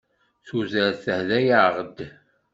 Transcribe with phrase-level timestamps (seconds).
[0.47, 1.97] Tudert tehda-aɣ-d.